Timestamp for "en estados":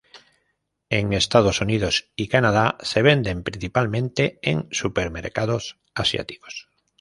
0.89-1.61